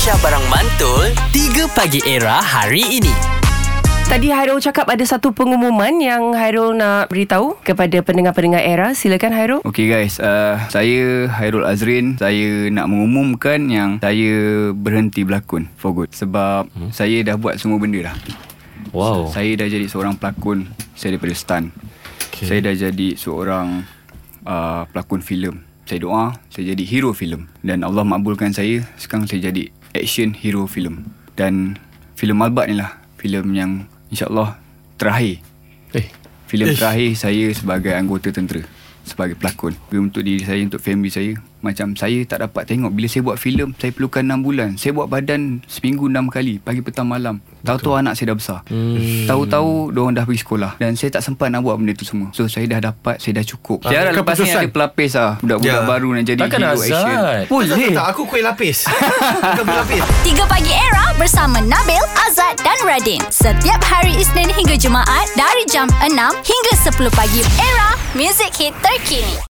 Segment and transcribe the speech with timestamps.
[0.00, 3.12] Aisyah Barang Mantul 3 Pagi Era hari ini
[4.08, 8.96] Tadi Hairul cakap ada satu pengumuman yang Hairul nak beritahu kepada pendengar-pendengar era.
[8.96, 9.60] Silakan Hairul.
[9.60, 12.16] Okay guys, uh, saya Hairul Azrin.
[12.16, 16.08] Saya nak mengumumkan yang saya berhenti berlakon for good.
[16.16, 16.96] Sebab hmm.
[16.96, 18.16] saya dah buat semua benda dah.
[18.96, 19.28] Wow.
[19.28, 20.64] Saya dah jadi seorang pelakon.
[20.96, 21.76] Saya daripada stunt.
[22.32, 22.48] Okay.
[22.48, 23.84] Saya dah jadi seorang
[24.48, 25.60] uh, pelakon filem.
[25.84, 27.52] Saya doa, saya jadi hero filem.
[27.60, 28.80] Dan Allah makbulkan saya.
[28.96, 31.08] Sekarang saya jadi action hero filem.
[31.34, 31.78] Dan
[32.14, 33.00] filem Malbat ni lah.
[33.20, 33.72] Filem yang
[34.08, 34.56] insyaAllah
[34.96, 35.42] terakhir.
[35.96, 36.08] Eh.
[36.50, 38.66] Filem terakhir saya sebagai anggota tentera
[39.04, 39.74] sebagai pelakon.
[39.92, 43.72] Untuk diri saya, untuk family saya, macam saya tak dapat tengok bila saya buat filem,
[43.74, 44.68] saya perlukan 6 bulan.
[44.74, 47.38] Saya buat badan seminggu 6 kali, pagi petang malam.
[47.60, 48.58] Tahu-tahu anak saya dah besar.
[48.66, 49.24] Hmm.
[49.24, 52.32] Tahu-tahu diorang dah pergi sekolah dan saya tak sempat nak buat benda tu semua.
[52.32, 53.84] So saya dah dapat, saya dah cukup.
[53.84, 55.32] Ah, Saya harap lepas ni ada pelapis lah.
[55.38, 55.86] Budak-budak Ya.
[55.86, 56.88] baru nak jadi Takkan hero Azad?
[56.90, 57.16] action.
[57.20, 57.88] Tak, Boleh.
[57.92, 58.76] tak, aku kuih lapis
[59.50, 63.20] Bukan kuih lapis 3 Pagi Era bersama Nabil, Azad dan Radin.
[63.28, 66.08] Setiap hari Isnin hingga Jumaat dari jam 6
[66.42, 67.40] hingga 10 pagi.
[67.56, 69.40] Era, music hit terkini.